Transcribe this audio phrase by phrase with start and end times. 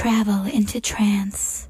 [0.00, 1.69] travel into trance.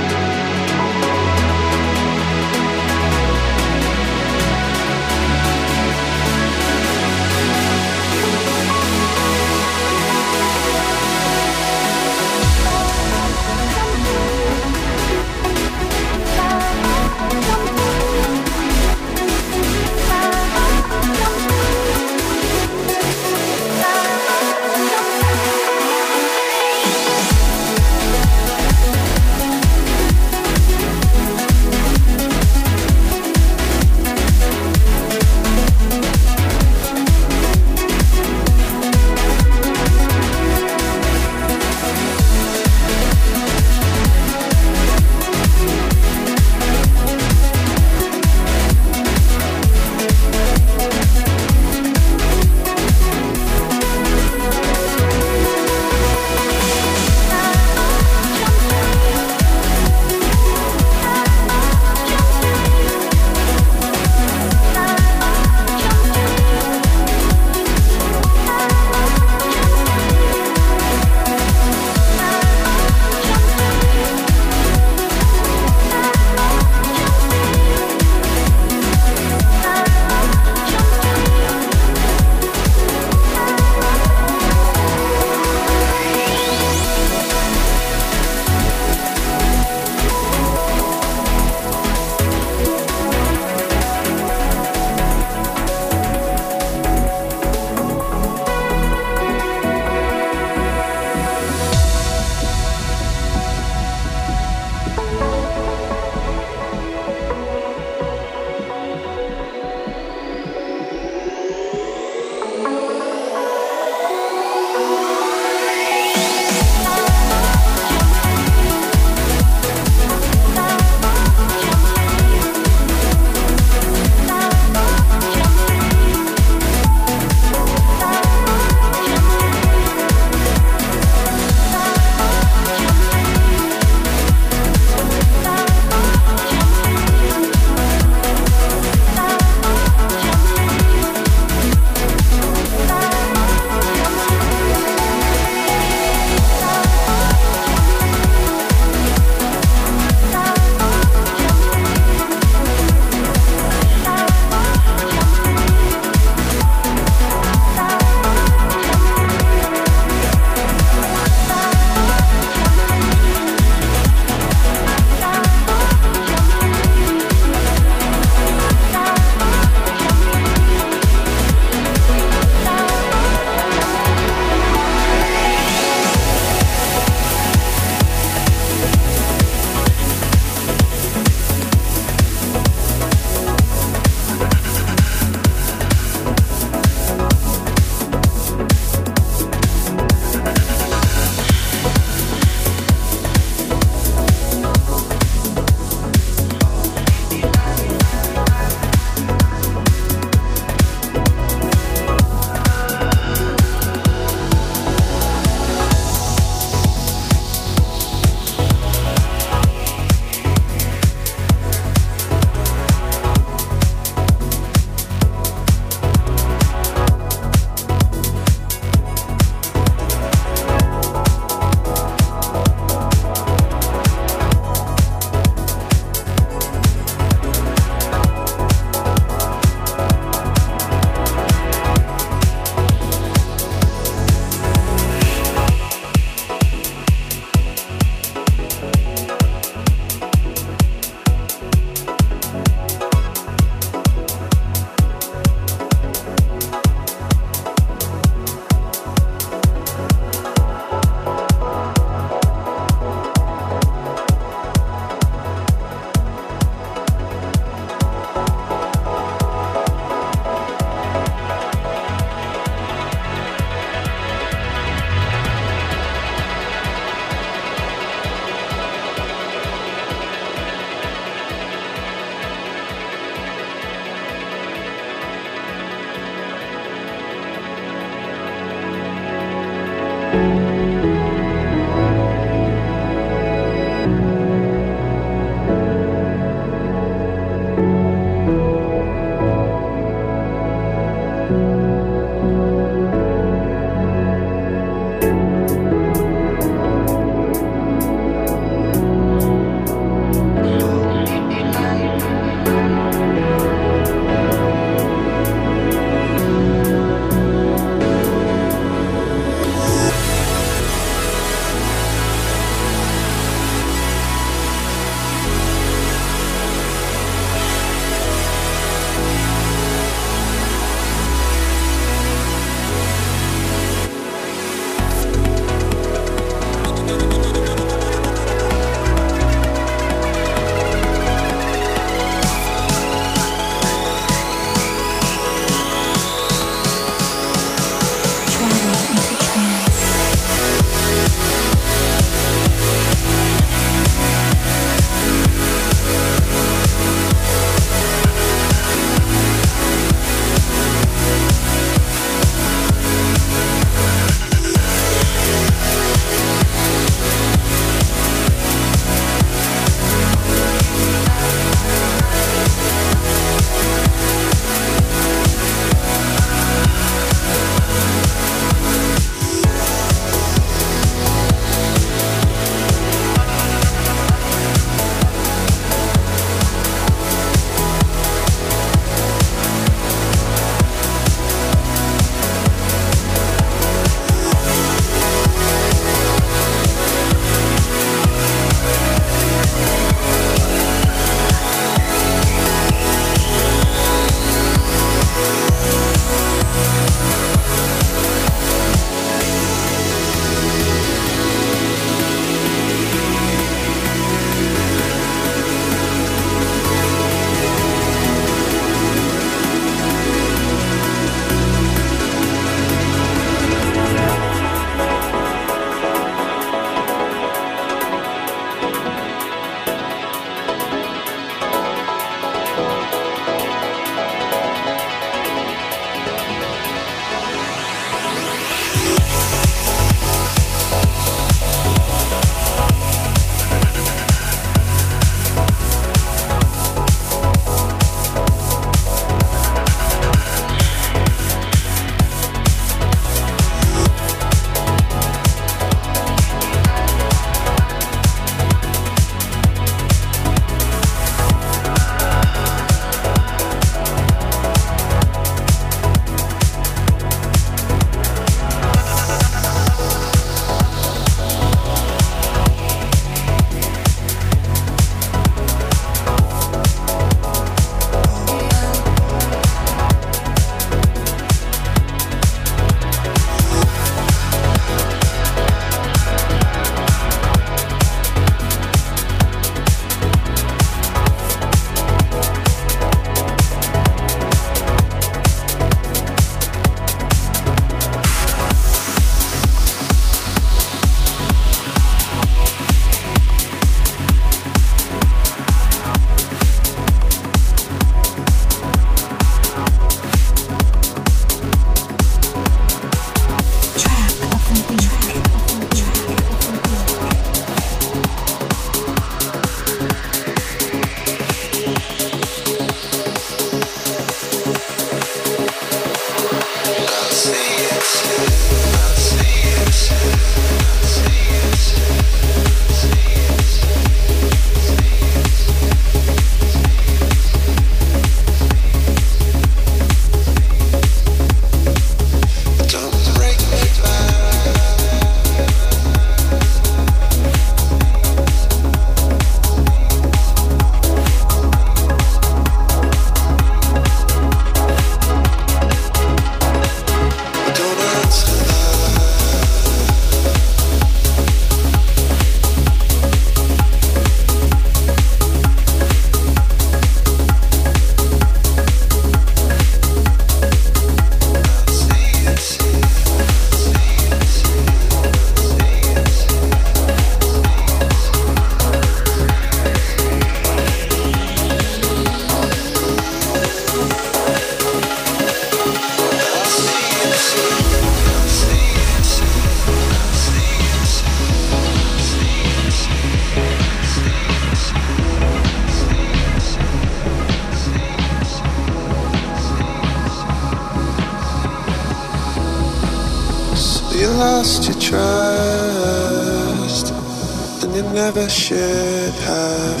[598.40, 600.00] Never should have.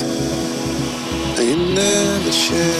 [1.38, 2.79] You never should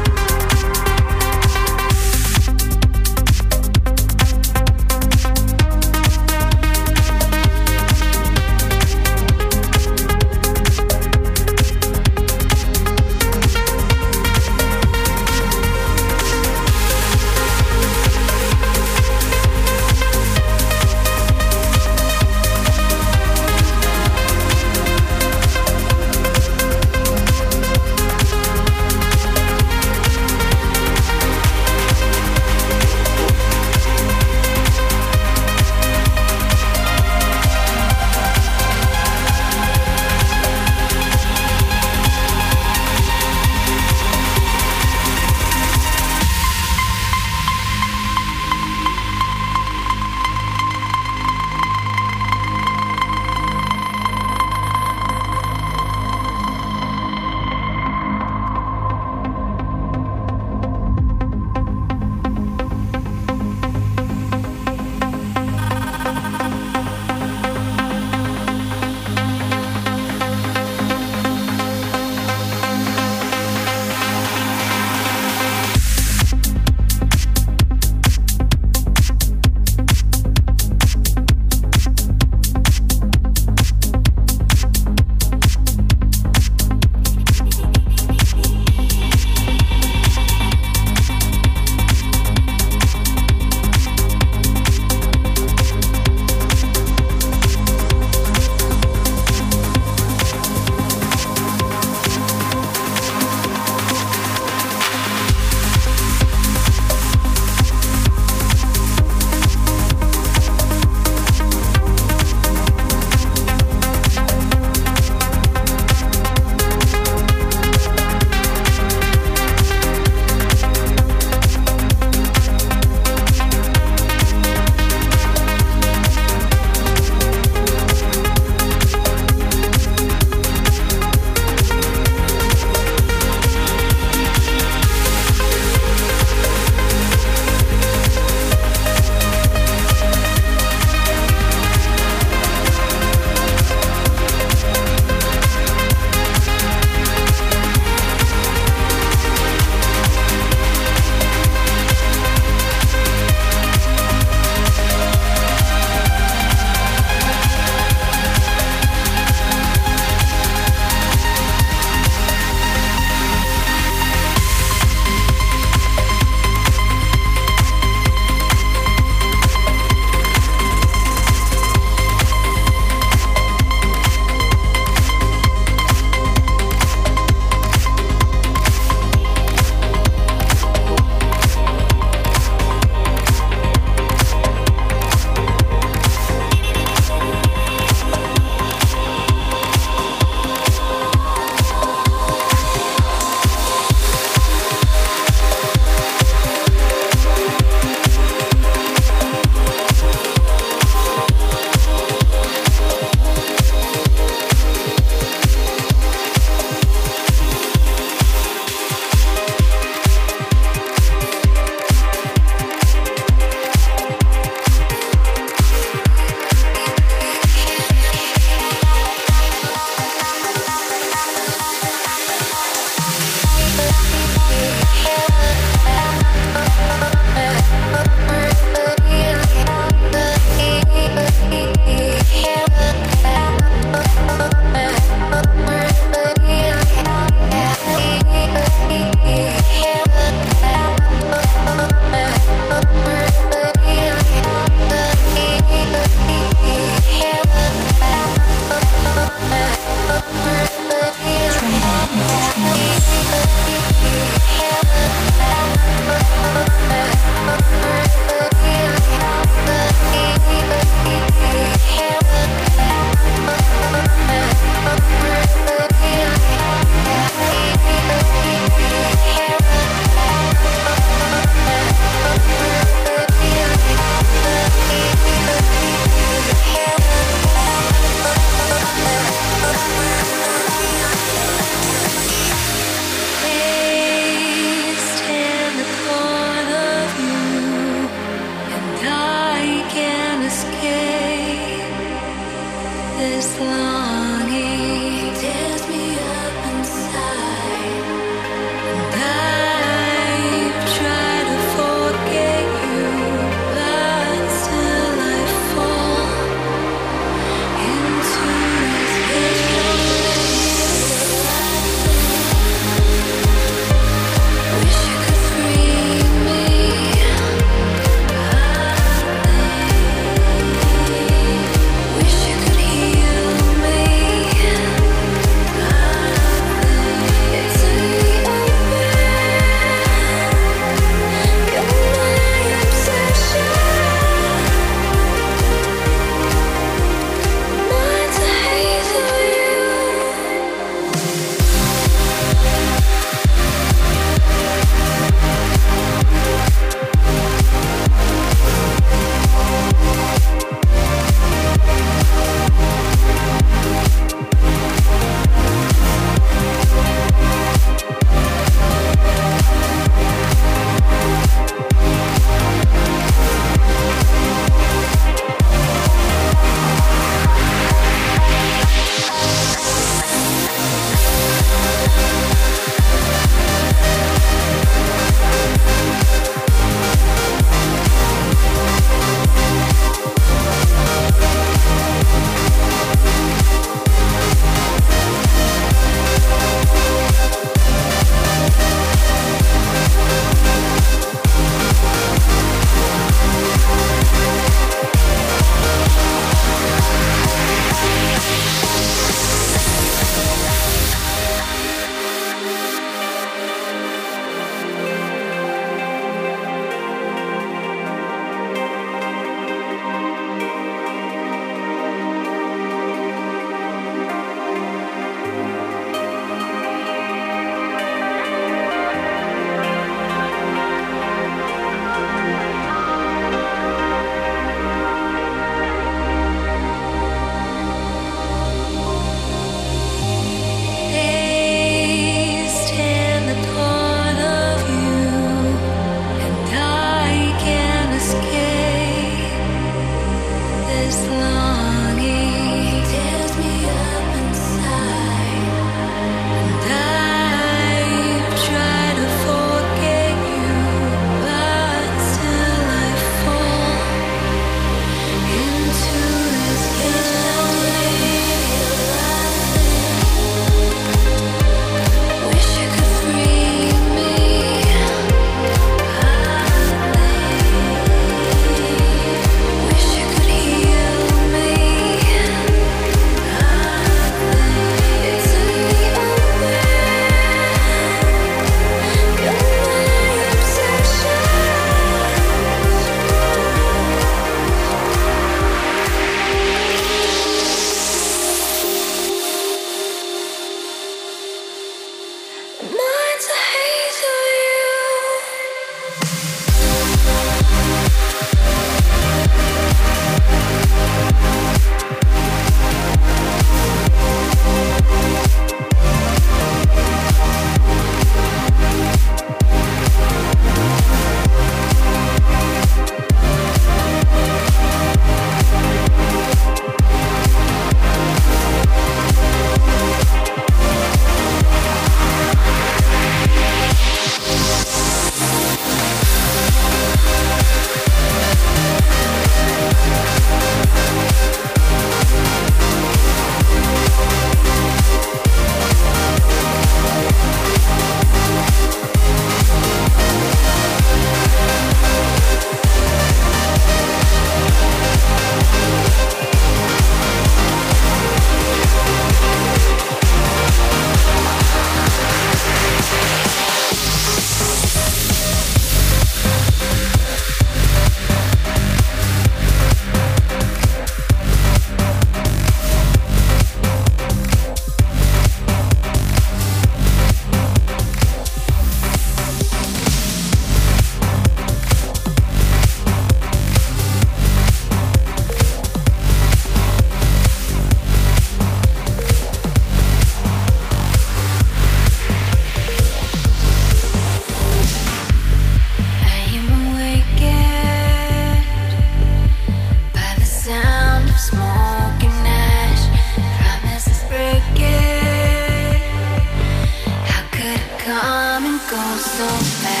[598.91, 600.00] goes so fast.